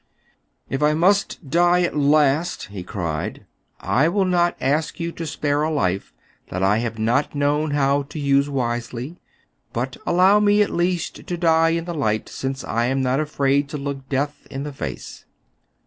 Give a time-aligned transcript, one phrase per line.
[0.67, 2.69] "If I must die at last!
[2.69, 3.45] he cried,"
[3.81, 6.11] I will not ask you to spare a life
[6.49, 9.19] that I have not known how to use wisely,
[9.73, 13.69] but allow me at least to die in the light, since I am not afraid
[13.69, 15.25] to look death in the face."